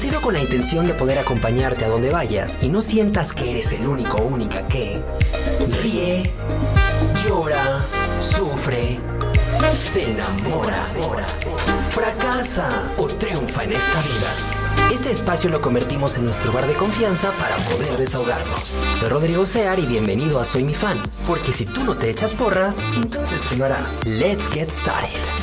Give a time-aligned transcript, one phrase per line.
[0.00, 3.70] Nacido con la intención de poder acompañarte a donde vayas y no sientas que eres
[3.72, 4.98] el único o única que
[5.82, 6.22] ríe,
[7.22, 7.84] llora,
[8.18, 8.98] sufre,
[9.76, 10.86] se enamora,
[11.90, 14.90] fracasa o triunfa en esta vida.
[14.90, 18.70] Este espacio lo convertimos en nuestro bar de confianza para poder desahogarnos.
[18.98, 22.32] Soy Rodrigo Sear y bienvenido a Soy mi fan, porque si tú no te echas
[22.32, 23.86] porras, entonces ¿quién lo hará?
[24.06, 25.39] Let's get started.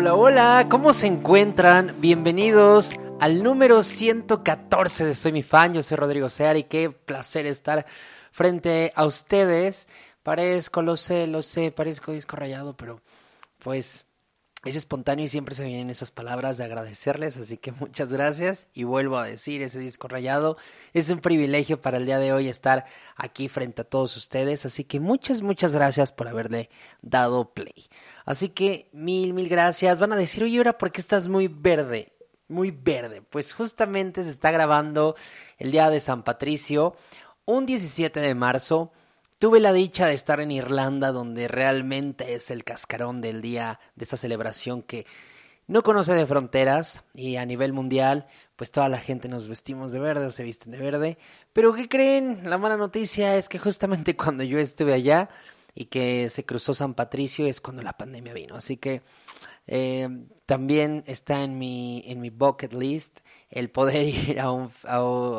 [0.00, 1.96] Hola, hola, ¿cómo se encuentran?
[2.00, 5.74] Bienvenidos al número 114 de Soy mi fan.
[5.74, 7.84] Yo soy Rodrigo Sear y qué placer estar
[8.32, 9.88] frente a ustedes.
[10.22, 13.02] Parezco, lo sé, lo sé, parezco disco rayado, pero
[13.58, 14.06] pues
[14.64, 18.84] es espontáneo y siempre se vienen esas palabras de agradecerles, así que muchas gracias y
[18.84, 20.58] vuelvo a decir ese disco rayado.
[20.92, 22.84] Es un privilegio para el día de hoy estar
[23.16, 26.68] aquí frente a todos ustedes, así que muchas, muchas gracias por haberle
[27.00, 27.88] dado play.
[28.26, 29.98] Así que mil, mil gracias.
[29.98, 32.12] Van a decir, oye, ahora, ¿por qué estás muy verde?
[32.48, 33.22] Muy verde.
[33.22, 35.16] Pues justamente se está grabando
[35.56, 36.96] el día de San Patricio,
[37.46, 38.92] un 17 de marzo.
[39.40, 44.04] Tuve la dicha de estar en Irlanda, donde realmente es el cascarón del día de
[44.04, 45.06] esta celebración que
[45.66, 49.98] no conoce de fronteras y a nivel mundial, pues toda la gente nos vestimos de
[49.98, 51.18] verde o se visten de verde.
[51.54, 52.50] Pero ¿qué creen?
[52.50, 55.30] La mala noticia es que justamente cuando yo estuve allá
[55.74, 58.56] y que se cruzó San Patricio es cuando la pandemia vino.
[58.56, 59.00] Así que
[59.66, 60.06] eh,
[60.44, 64.70] también está en mi, en mi bucket list el poder ir a un,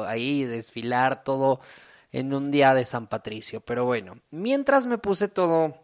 [0.07, 1.59] ahí, desfilar todo
[2.11, 3.61] en un día de San Patricio.
[3.61, 5.75] Pero bueno, mientras me puse todo,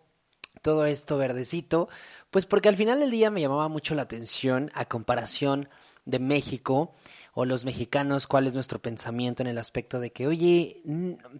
[0.61, 1.89] todo esto verdecito,
[2.31, 5.69] pues porque al final del día me llamaba mucho la atención a comparación
[6.05, 6.93] de México
[7.33, 10.81] o los mexicanos, cuál es nuestro pensamiento en el aspecto de que, oye,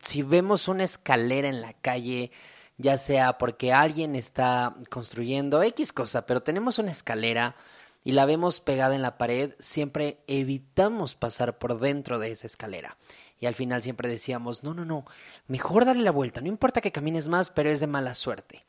[0.03, 2.31] si vemos una escalera en la calle,
[2.77, 7.55] ya sea porque alguien está construyendo X cosa, pero tenemos una escalera
[8.03, 12.97] y la vemos pegada en la pared, siempre evitamos pasar por dentro de esa escalera.
[13.39, 15.05] Y al final siempre decíamos, no, no, no,
[15.47, 18.65] mejor darle la vuelta, no importa que camines más, pero es de mala suerte.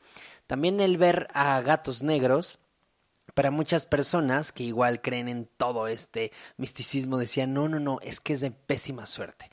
[0.47, 2.59] También el ver a gatos negros,
[3.33, 8.19] para muchas personas que igual creen en todo este misticismo, decían, no, no, no, es
[8.19, 9.49] que es de pésima suerte.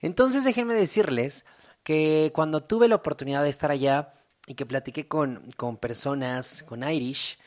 [0.00, 1.44] Entonces déjenme decirles
[1.82, 4.14] que cuando tuve la oportunidad de estar allá
[4.46, 7.38] y que platiqué con, con personas, con Irish,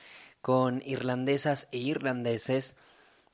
[0.41, 2.75] con irlandesas e irlandeses,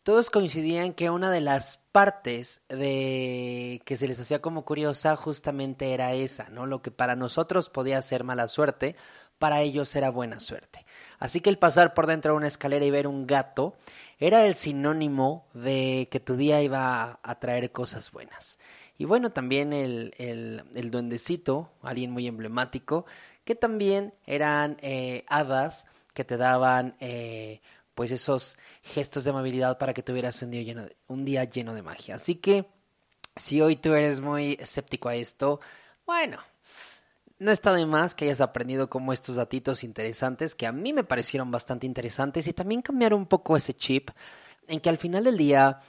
[0.03, 5.93] todos coincidían que una de las partes de que se les hacía como curiosa justamente
[5.93, 6.65] era esa, ¿no?
[6.65, 8.95] Lo que para nosotros podía ser mala suerte,
[9.37, 10.85] para ellos era buena suerte.
[11.19, 13.75] Así que el pasar por dentro de una escalera y ver un gato
[14.19, 18.59] era el sinónimo de que tu día iba a traer cosas buenas.
[18.97, 23.05] Y bueno, también el, el, duendecito, alguien muy emblemático,
[23.43, 27.61] que también eran eh, hadas que te daban eh,
[27.95, 31.73] pues esos gestos de amabilidad para que tuvieras un día lleno de, un día lleno
[31.73, 32.15] de magia.
[32.15, 32.65] Así que
[33.35, 35.59] si hoy tú eres muy escéptico a esto,
[36.05, 36.37] bueno,
[37.39, 41.03] no está de más que hayas aprendido como estos datitos interesantes que a mí me
[41.03, 44.11] parecieron bastante interesantes y también cambiar un poco ese chip
[44.67, 45.79] en que al final del día,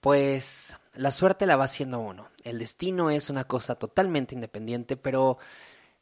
[0.00, 2.28] pues la suerte la va haciendo uno.
[2.42, 5.38] El destino es una cosa totalmente independiente, pero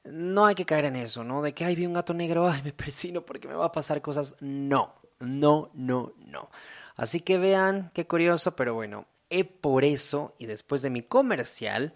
[0.04, 1.42] no hay que caer en eso, ¿no?
[1.42, 4.02] De que, ay, vi un gato negro, ay, me persino porque me va a pasar
[4.02, 4.36] cosas.
[4.40, 4.94] No.
[5.22, 6.50] No, no, no.
[6.96, 11.94] Así que vean qué curioso, pero bueno, he por eso, y después de mi comercial,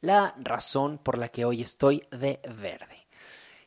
[0.00, 3.06] la razón por la que hoy estoy de verde.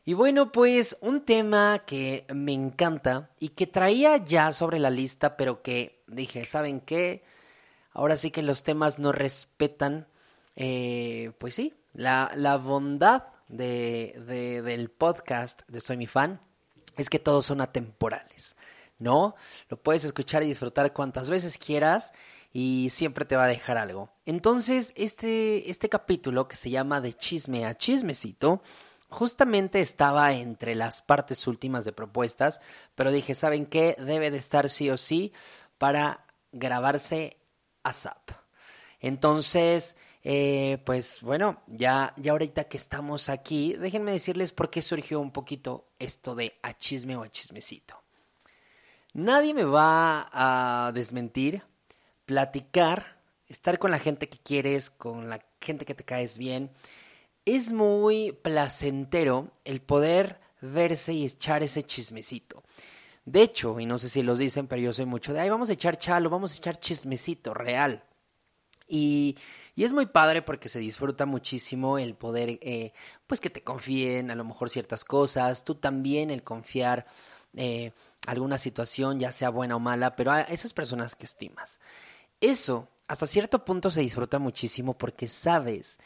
[0.04, 5.36] Y bueno, pues un tema que me encanta y que traía ya sobre la lista,
[5.36, 7.22] pero que dije, ¿saben qué?
[7.92, 10.06] ahora sí que los temas no respetan,
[10.56, 16.40] eh, pues sí, la, la bondad de, de, del podcast de Soy mi fan
[16.96, 18.56] es que todos son atemporales,
[19.00, 19.34] ¿no?
[19.68, 22.12] Lo puedes escuchar y disfrutar cuantas veces quieras
[22.52, 24.12] y siempre te va a dejar algo.
[24.24, 28.62] Entonces, este, este capítulo que se llama De chisme a chismecito,
[29.08, 32.60] justamente estaba entre las partes últimas de propuestas,
[32.94, 33.96] pero dije, ¿saben qué?
[33.98, 35.32] Debe de estar sí o sí
[35.78, 37.38] para grabarse
[37.82, 38.30] ASAP.
[39.00, 45.20] Entonces, eh, pues bueno, ya, ya ahorita que estamos aquí, déjenme decirles por qué surgió
[45.20, 47.99] un poquito esto de a chisme o a chismecito.
[49.12, 51.62] Nadie me va a desmentir,
[52.26, 53.18] platicar,
[53.48, 56.70] estar con la gente que quieres, con la gente que te caes bien.
[57.44, 62.62] Es muy placentero el poder verse y echar ese chismecito.
[63.24, 65.70] De hecho, y no sé si los dicen, pero yo soy mucho de, ay, vamos
[65.70, 68.04] a echar chalo, vamos a echar chismecito real.
[68.86, 69.36] Y,
[69.74, 72.92] y es muy padre porque se disfruta muchísimo el poder, eh,
[73.26, 77.06] pues que te confíen a lo mejor ciertas cosas, tú también el confiar
[77.56, 77.92] eh,
[78.26, 81.78] alguna situación, ya sea buena o mala, pero a esas personas que estimas.
[82.40, 85.98] Eso, hasta cierto punto se disfruta muchísimo porque sabes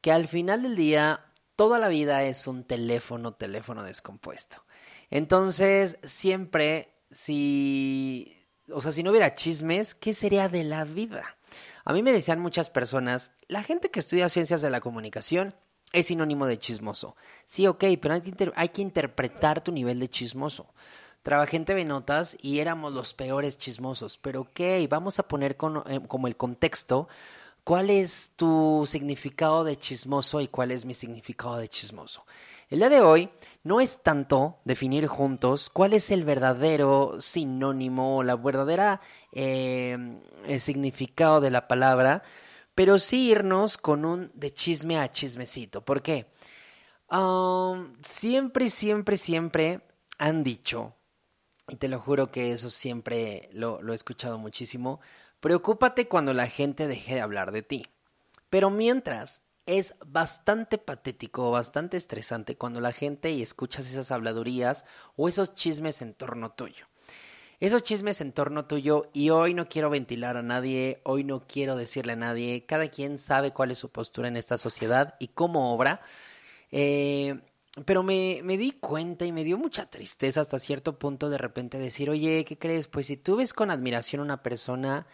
[0.00, 1.24] que al final del día
[1.56, 4.64] toda la vida es un teléfono, teléfono descompuesto.
[5.10, 8.36] Entonces, siempre, si,
[8.70, 11.36] o sea, si no hubiera chismes, ¿qué sería de la vida?
[11.84, 15.54] A mí me decían muchas personas, la gente que estudia ciencias de la comunicación
[15.92, 17.16] es sinónimo de chismoso.
[17.44, 20.74] Sí, ok, pero hay que, hay que interpretar tu nivel de chismoso.
[21.26, 25.56] Trabajé en TV Notas y éramos los peores chismosos, pero ok, vamos a poner
[25.88, 27.08] eh, como el contexto
[27.64, 32.24] cuál es tu significado de chismoso y cuál es mi significado de chismoso.
[32.70, 33.28] El día de hoy
[33.64, 39.00] no es tanto definir juntos cuál es el verdadero sinónimo o la verdadera
[39.32, 39.98] eh,
[40.60, 42.22] significado de la palabra,
[42.76, 45.84] pero sí irnos con un de chisme a chismecito.
[45.84, 46.28] ¿Por qué?
[47.10, 49.80] Um, siempre, siempre, siempre
[50.18, 50.95] han dicho,
[51.68, 55.00] y te lo juro que eso siempre lo, he escuchado muchísimo,
[55.40, 57.86] preocúpate cuando la gente deje de hablar de ti.
[58.50, 64.84] Pero mientras es bastante patético, bastante estresante cuando la gente y escuchas esas habladurías
[65.16, 66.86] o esos chismes en torno tuyo.
[67.58, 71.74] Esos chismes en torno tuyo y hoy no quiero ventilar a nadie, hoy no quiero
[71.74, 75.74] decirle a nadie, cada quien sabe cuál es su postura en esta sociedad y cómo
[75.74, 76.02] obra.
[76.70, 77.40] Eh,
[77.84, 81.78] pero me, me, di cuenta y me dio mucha tristeza hasta cierto punto de repente
[81.78, 82.88] decir, oye, ¿qué crees?
[82.88, 85.06] Pues si tú ves con admiración a una persona,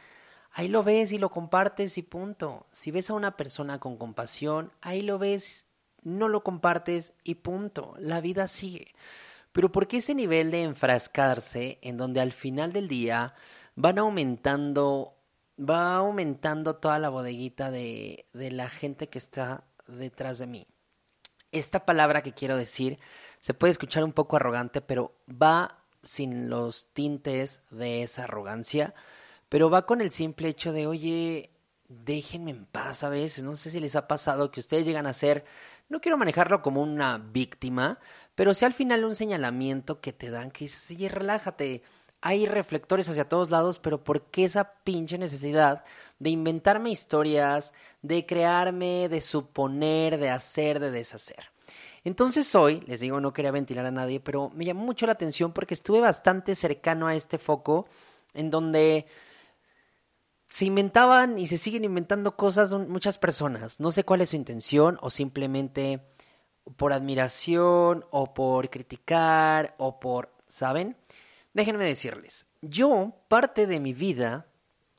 [0.53, 2.67] ahí lo ves y lo compartes y punto.
[2.73, 5.67] Si ves a una persona con compasión, ahí lo ves,
[6.03, 7.95] no lo compartes y punto.
[7.99, 8.95] La vida sigue.
[9.53, 13.35] Pero ¿por qué ese nivel de enfrascarse en donde al final del día
[13.75, 15.17] van aumentando,
[15.59, 20.72] va aumentando toda la bodeguita de, de la gente que está detrás de mí?
[21.53, 22.99] Esta palabra que quiero decir
[23.41, 28.95] se puede escuchar un poco arrogante, pero va sin los tintes de esa arrogancia
[29.53, 31.51] pero va con el simple hecho de, oye,
[31.87, 33.45] déjenme en paz a veces.
[33.45, 35.45] No sé si les ha pasado que ustedes llegan a ser,
[35.91, 37.99] no quiero manejarlo como una víctima,
[38.35, 41.83] pero si al final un señalamiento que te dan que dices, oye, relájate.
[42.23, 45.85] Hay reflectores hacia todos lados, pero ¿por qué esa pinche necesidad
[46.21, 51.51] de inventarme historias, de crearme, de suponer, de hacer, de deshacer?
[52.05, 55.53] Entonces hoy, les digo, no quería ventilar a nadie, pero me llamó mucho la atención
[55.53, 57.89] porque estuve bastante cercano a este foco
[58.35, 59.07] en donde
[60.49, 63.81] se inventaban y se siguen inventando cosas muchas personas.
[63.81, 66.05] No sé cuál es su intención o simplemente
[66.77, 70.97] por admiración o por criticar o por, ¿saben?
[71.55, 74.47] Déjenme decirles, yo parte de mi vida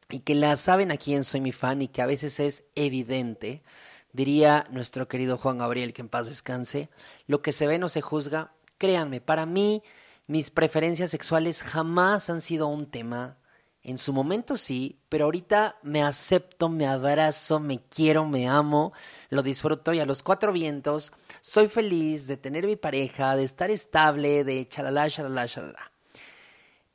[0.09, 3.63] y que la saben a quién soy mi fan y que a veces es evidente,
[4.11, 6.89] diría nuestro querido Juan Gabriel que en paz descanse,
[7.25, 8.53] lo que se ve no se juzga.
[8.77, 9.81] Créanme, para mí
[10.27, 13.37] mis preferencias sexuales jamás han sido un tema
[13.81, 18.93] en su momento sí, pero ahorita me acepto, me abrazo, me quiero, me amo,
[19.29, 23.69] lo disfruto y a los cuatro vientos soy feliz de tener mi pareja, de estar
[23.71, 25.92] estable, de chalala, chalala, chalala.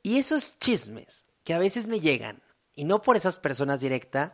[0.03, 2.41] Y esos chismes que a veces me llegan,
[2.73, 4.31] y no por esas personas directas,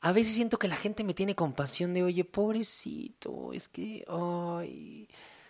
[0.00, 5.08] a veces siento que la gente me tiene compasión de, oye, pobrecito, es que, ay,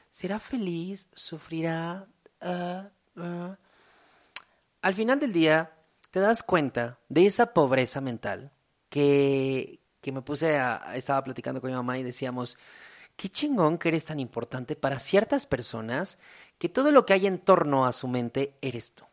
[0.09, 1.09] ¿será feliz?
[1.13, 2.07] ¿Sufrirá?
[2.41, 3.59] Ah, ah".
[4.83, 5.73] Al final del día,
[6.11, 8.53] te das cuenta de esa pobreza mental
[8.89, 12.57] que, que me puse a, estaba platicando con mi mamá y decíamos,
[13.17, 16.19] qué chingón que eres tan importante para ciertas personas
[16.59, 19.05] que todo lo que hay en torno a su mente eres tú.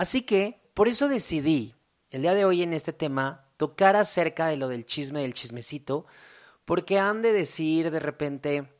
[0.00, 1.74] Así que, por eso decidí,
[2.10, 6.06] el día de hoy en este tema, tocar acerca de lo del chisme, del chismecito,
[6.64, 8.72] porque han de decir de repente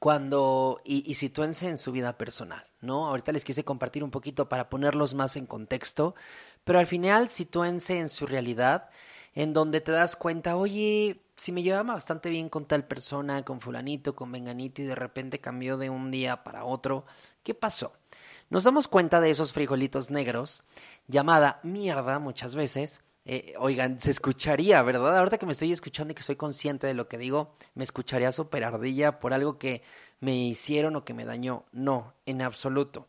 [0.00, 3.06] cuando y, y sitúense en su vida personal, ¿no?
[3.06, 6.16] Ahorita les quise compartir un poquito para ponerlos más en contexto,
[6.64, 8.90] pero al final sitúense en su realidad,
[9.36, 13.60] en donde te das cuenta, oye, si me llevaba bastante bien con tal persona, con
[13.60, 17.04] fulanito, con venganito, y de repente cambió de un día para otro,
[17.44, 17.92] ¿qué pasó?
[18.50, 20.64] Nos damos cuenta de esos frijolitos negros,
[21.06, 25.18] llamada mierda muchas veces, eh, oigan, se escucharía, ¿verdad?
[25.18, 28.32] Ahorita que me estoy escuchando y que soy consciente de lo que digo, me escucharía
[28.32, 29.82] súper ardilla por algo que
[30.20, 31.66] me hicieron o que me dañó.
[31.70, 33.06] No, en absoluto.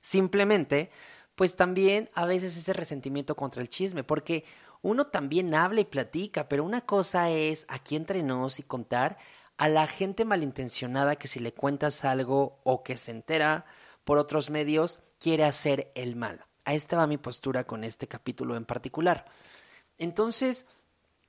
[0.00, 0.90] Simplemente,
[1.34, 4.46] pues también a veces ese resentimiento contra el chisme, porque
[4.80, 9.18] uno también habla y platica, pero una cosa es aquí entre nos y contar
[9.58, 13.66] a la gente malintencionada que si le cuentas algo o que se entera
[14.08, 16.46] por otros medios, quiere hacer el mal.
[16.64, 19.26] A esta va mi postura con este capítulo en particular.
[19.98, 20.64] Entonces,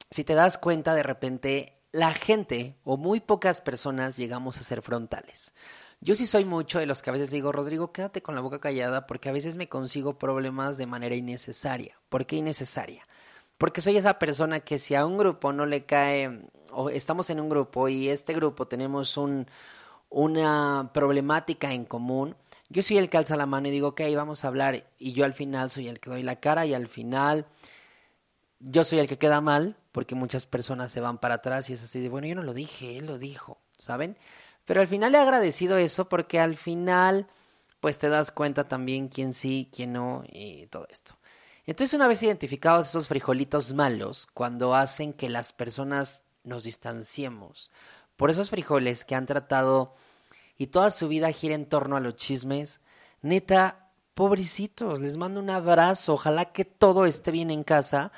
[0.09, 4.81] si te das cuenta, de repente la gente o muy pocas personas llegamos a ser
[4.81, 5.51] frontales.
[6.00, 8.62] Yo sí soy mucho de los que a veces digo, Rodrigo, quédate con la boca
[8.62, 12.00] callada porque a veces me consigo problemas de manera innecesaria.
[12.07, 13.05] ¿Por qué innecesaria?
[13.57, 17.41] Porque soy esa persona que si a un grupo no le cae, o estamos en
[17.41, 19.48] un grupo y este grupo tenemos un,
[20.09, 22.38] una problemática en común,
[22.69, 24.85] yo soy el que alza la mano y digo, ok, vamos a hablar.
[24.97, 27.47] Y yo al final soy el que doy la cara y al final
[28.59, 31.83] yo soy el que queda mal porque muchas personas se van para atrás y es
[31.83, 34.17] así de, bueno, yo no lo dije, él lo dijo, ¿saben?
[34.65, 37.27] Pero al final he agradecido eso porque al final
[37.79, 41.17] pues te das cuenta también quién sí, quién no y todo esto.
[41.65, 47.71] Entonces una vez identificados esos frijolitos malos, cuando hacen que las personas nos distanciemos
[48.15, 49.95] por esos frijoles que han tratado
[50.59, 52.81] y toda su vida gira en torno a los chismes,
[53.21, 58.11] neta, pobrecitos, les mando un abrazo, ojalá que todo esté bien en casa,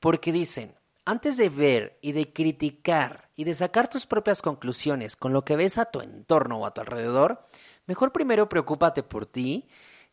[0.00, 0.74] porque dicen,
[1.04, 5.54] antes de ver y de criticar y de sacar tus propias conclusiones con lo que
[5.54, 7.46] ves a tu entorno o a tu alrededor,
[7.86, 9.68] mejor primero preocúpate por ti,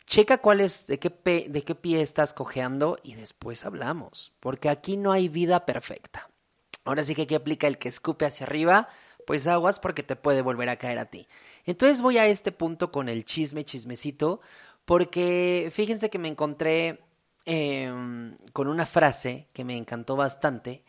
[0.06, 1.10] checa cuál es, de qué,
[1.50, 6.30] de qué pie estás cojeando y después hablamos, porque aquí no hay vida perfecta.
[6.86, 8.90] Ahora sí que aquí aplica el que escupe hacia arriba,
[9.26, 11.28] pues aguas porque te puede volver a caer a ti.
[11.66, 14.42] Entonces voy a este punto con el chisme, chismecito,
[14.86, 17.00] porque fíjense que me encontré
[17.46, 17.92] eh,
[18.52, 20.84] con una frase que me encantó bastante,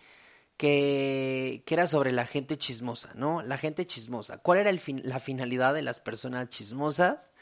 [0.57, 3.43] que, que, era sobre la gente chismosa, ¿no?
[3.43, 4.39] La gente chismosa.
[4.39, 7.33] ¿Cuál era la finalidad de las personas chismosas?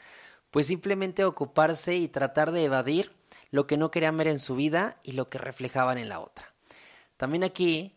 [0.49, 3.11] Pues simplemente ocuparse y tratar de evadir
[3.51, 6.53] lo que no querían ver en su vida y lo que reflejaban en la otra.
[7.17, 7.95] También aquí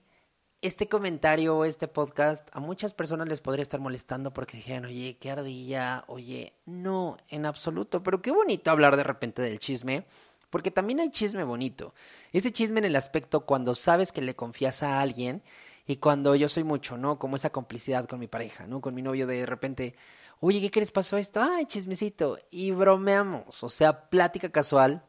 [0.66, 5.16] este comentario o este podcast a muchas personas les podría estar molestando porque dijeran, oye,
[5.20, 10.06] qué ardilla, oye, no, en absoluto, pero qué bonito hablar de repente del chisme,
[10.50, 11.94] porque también hay chisme bonito.
[12.32, 15.44] Ese chisme en el aspecto cuando sabes que le confías a alguien
[15.86, 17.20] y cuando yo soy mucho, ¿no?
[17.20, 18.80] Como esa complicidad con mi pareja, ¿no?
[18.80, 19.94] Con mi novio de repente,
[20.40, 21.40] oye, ¿qué crees pasó esto?
[21.40, 22.38] Ay, chismecito.
[22.50, 25.04] Y bromeamos, o sea, plática casual,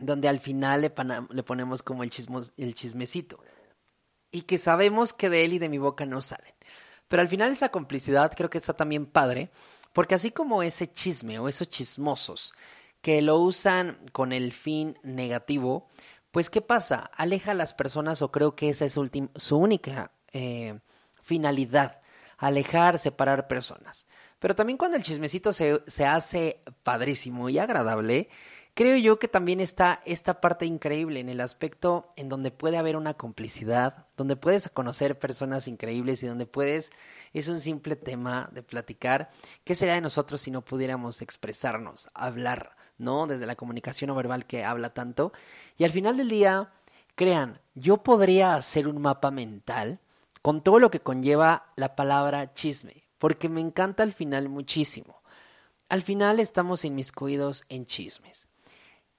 [0.00, 0.94] donde al final le,
[1.30, 3.40] le ponemos como el, chismos, el chismecito
[4.34, 6.52] y que sabemos que de él y de mi boca no salen.
[7.06, 9.50] Pero al final esa complicidad creo que está también padre,
[9.92, 12.52] porque así como ese chisme o esos chismosos
[13.00, 15.86] que lo usan con el fin negativo,
[16.32, 17.12] pues ¿qué pasa?
[17.14, 18.94] Aleja a las personas o creo que esa es
[19.36, 20.80] su única eh,
[21.22, 22.00] finalidad,
[22.36, 24.08] alejar, separar personas.
[24.40, 28.30] Pero también cuando el chismecito se, se hace padrísimo y agradable,
[28.76, 32.96] Creo yo que también está esta parte increíble en el aspecto en donde puede haber
[32.96, 36.90] una complicidad, donde puedes conocer personas increíbles y donde puedes,
[37.32, 39.30] es un simple tema de platicar.
[39.62, 43.28] ¿Qué sería de nosotros si no pudiéramos expresarnos, hablar, ¿no?
[43.28, 45.32] Desde la comunicación no verbal que habla tanto.
[45.78, 46.72] Y al final del día,
[47.14, 50.00] crean, yo podría hacer un mapa mental
[50.42, 55.22] con todo lo que conlleva la palabra chisme, porque me encanta al final muchísimo.
[55.88, 58.48] Al final estamos inmiscuidos en chismes.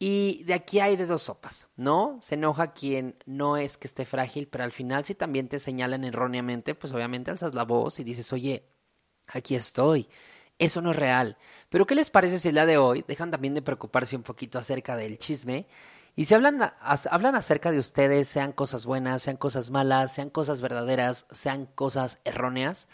[0.07, 2.19] Y de aquí hay de dos sopas, ¿no?
[2.21, 6.03] Se enoja quien no es que esté frágil, pero al final si también te señalan
[6.03, 8.69] erróneamente, pues obviamente alzas la voz y dices, oye,
[9.25, 10.07] aquí estoy.
[10.59, 11.39] Eso no es real.
[11.69, 14.59] Pero ¿qué les parece si el día de hoy dejan también de preocuparse un poquito
[14.59, 15.65] acerca del chisme?
[16.15, 16.71] Y si hablan,
[17.09, 22.19] hablan acerca de ustedes, sean cosas buenas, sean cosas malas, sean cosas verdaderas, sean cosas
[22.25, 22.89] erróneas,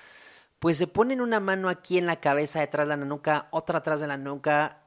[0.60, 4.00] pues se ponen una mano aquí en la cabeza, detrás de la nuca, otra atrás
[4.00, 4.81] de la nuca,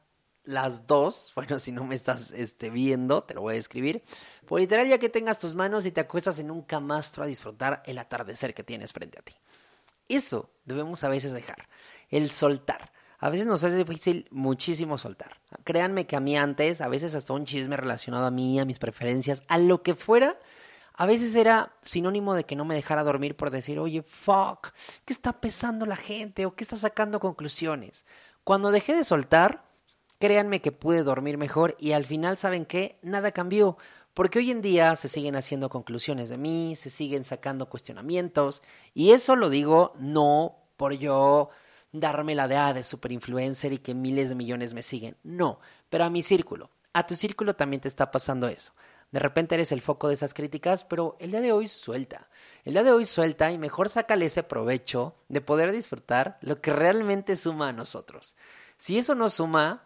[0.44, 4.02] las dos, bueno, si no me estás este, viendo, te lo voy a escribir.
[4.46, 7.82] Por literal, ya que tengas tus manos y te acuestas en un camastro a disfrutar
[7.86, 9.34] el atardecer que tienes frente a ti.
[10.08, 11.68] Eso debemos a veces dejar,
[12.10, 12.92] el soltar.
[13.18, 15.40] A veces nos hace difícil muchísimo soltar.
[15.64, 18.78] Créanme que a mí antes, a veces hasta un chisme relacionado a mí, a mis
[18.78, 20.38] preferencias, a lo que fuera,
[20.92, 24.72] a veces era sinónimo de que no me dejara dormir por decir, oye, fuck,
[25.04, 26.46] ¿qué está pesando la gente?
[26.46, 28.04] ¿O qué está sacando conclusiones?
[28.44, 29.64] Cuando dejé de soltar,
[30.24, 32.98] créanme que pude dormir mejor y al final, ¿saben qué?
[33.02, 33.76] Nada cambió.
[34.14, 38.62] Porque hoy en día se siguen haciendo conclusiones de mí, se siguen sacando cuestionamientos,
[38.94, 41.50] y eso lo digo no por yo
[41.92, 45.14] darme la de, ah, de super influencer y que miles de millones me siguen.
[45.24, 48.72] No, pero a mi círculo, a tu círculo también te está pasando eso.
[49.10, 52.30] De repente eres el foco de esas críticas, pero el día de hoy suelta.
[52.64, 56.72] El día de hoy suelta y mejor sácale ese provecho de poder disfrutar lo que
[56.72, 58.36] realmente suma a nosotros.
[58.78, 59.84] Si eso no suma,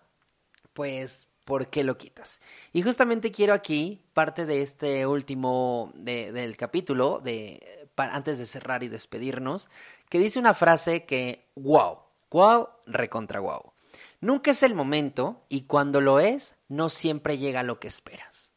[0.78, 2.40] pues ¿por qué lo quitas?
[2.72, 8.88] Y justamente quiero aquí, parte de este último del capítulo, de, antes de cerrar y
[8.88, 9.70] despedirnos,
[10.08, 11.98] que dice una frase que, wow,
[12.30, 13.72] wow, recontra wow.
[14.20, 18.52] Nunca es el momento y cuando lo es, no siempre llega lo que esperas.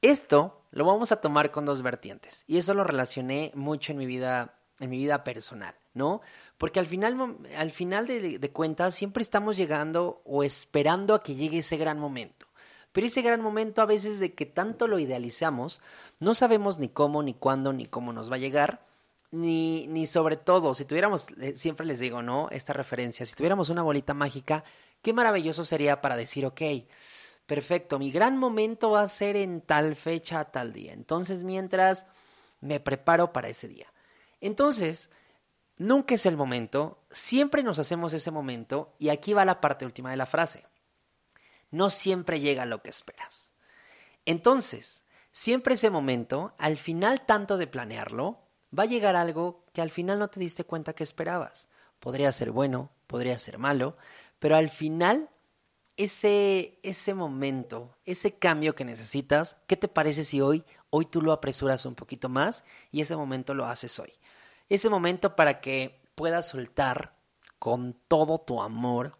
[0.00, 4.06] Esto lo vamos a tomar con dos vertientes y eso lo relacioné mucho en mi
[4.06, 6.22] vida, en mi vida personal, ¿no?
[6.62, 11.58] Porque al final, al final de, cuentas siempre estamos llegando o esperando a que llegue
[11.58, 12.46] ese gran momento.
[12.92, 15.80] Pero ese gran momento a veces de que tanto lo idealizamos,
[16.20, 18.86] no sabemos ni cómo, ni cuándo, ni cómo nos va a llegar,
[19.32, 22.46] ni, ni sobre todo, si tuviéramos, eh, siempre les digo, ¿no?
[22.52, 24.62] Esta referencia, si tuviéramos una bolita mágica,
[25.02, 26.62] qué maravilloso sería para decir, ok,
[27.44, 30.92] perfecto, mi gran momento va a ser en tal fecha, tal día.
[30.92, 32.06] Entonces, mientras
[32.60, 33.92] me preparo para ese día.
[34.40, 35.10] Entonces,
[35.76, 40.10] Nunca es el momento, siempre nos hacemos ese momento y aquí va la parte última
[40.10, 40.66] de la frase.
[41.70, 43.50] No siempre llega lo que esperas.
[44.26, 48.42] Entonces, siempre ese momento, al final tanto de planearlo,
[48.76, 51.68] va a llegar algo que al final no te diste cuenta que esperabas.
[51.98, 53.96] Podría ser bueno, podría ser malo,
[54.38, 55.30] pero al final
[55.96, 61.32] ese, ese momento, ese cambio que necesitas, ¿qué te parece si hoy, hoy tú lo
[61.32, 64.12] apresuras un poquito más y ese momento lo haces hoy?
[64.74, 67.14] Ese momento para que puedas soltar
[67.58, 69.18] con todo tu amor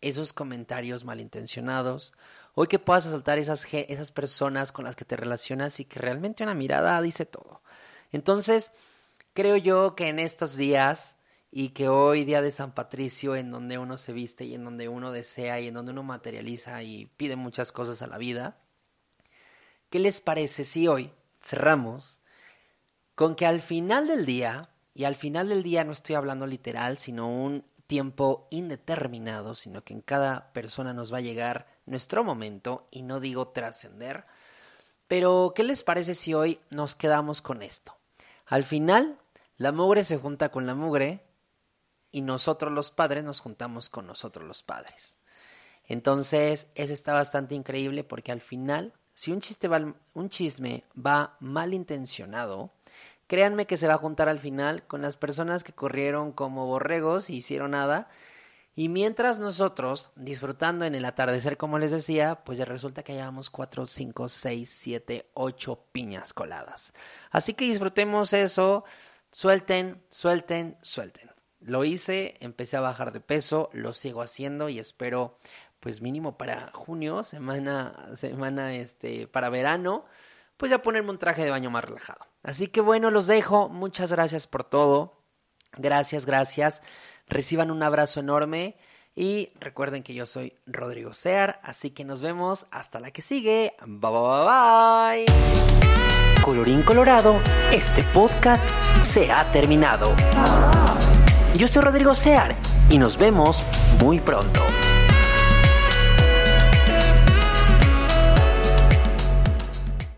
[0.00, 2.14] esos comentarios malintencionados,
[2.54, 6.42] hoy que puedas soltar esas, esas personas con las que te relacionas y que realmente
[6.42, 7.62] una mirada dice todo.
[8.12, 8.72] Entonces,
[9.34, 11.16] creo yo que en estos días
[11.50, 14.88] y que hoy día de San Patricio, en donde uno se viste y en donde
[14.88, 18.56] uno desea y en donde uno materializa y pide muchas cosas a la vida,
[19.90, 22.20] ¿qué les parece si hoy cerramos
[23.14, 26.98] con que al final del día y al final del día no estoy hablando literal,
[26.98, 32.84] sino un tiempo indeterminado, sino que en cada persona nos va a llegar nuestro momento
[32.90, 34.26] y no digo trascender.
[35.06, 37.96] Pero, ¿qué les parece si hoy nos quedamos con esto?
[38.44, 39.20] Al final,
[39.56, 41.24] la mugre se junta con la mugre
[42.10, 45.16] y nosotros los padres nos juntamos con nosotros los padres.
[45.84, 51.36] Entonces, eso está bastante increíble porque al final, si un, chiste va, un chisme va
[51.38, 52.72] malintencionado,
[53.28, 57.30] créanme que se va a juntar al final con las personas que corrieron como borregos
[57.30, 58.08] y hicieron nada.
[58.74, 63.50] Y mientras nosotros, disfrutando en el atardecer, como les decía, pues ya resulta que hayamos
[63.50, 66.92] 4, 5, 6, 7, 8 piñas coladas.
[67.30, 68.84] Así que disfrutemos eso,
[69.30, 71.30] suelten, suelten, suelten.
[71.60, 75.38] Lo hice, empecé a bajar de peso, lo sigo haciendo y espero,
[75.80, 80.04] pues mínimo para junio, semana, semana, este, para verano,
[80.58, 82.26] pues ya ponerme un traje de baño más relajado.
[82.42, 83.70] Así que bueno, los dejo.
[83.70, 85.22] Muchas gracias por todo.
[85.78, 86.82] Gracias, gracias.
[87.26, 88.76] Reciban un abrazo enorme.
[89.14, 93.74] Y recuerden que yo soy Rodrigo Sear, así que nos vemos hasta la que sigue.
[93.84, 95.26] Bye bye bye.
[96.40, 97.34] Colorín colorado,
[97.72, 98.62] este podcast
[99.02, 100.14] se ha terminado.
[101.56, 102.54] Yo soy Rodrigo Sear
[102.90, 103.64] y nos vemos
[104.00, 104.62] muy pronto.